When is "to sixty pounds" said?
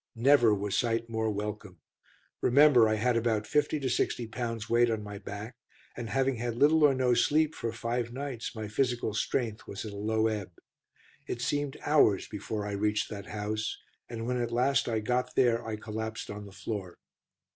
3.81-4.67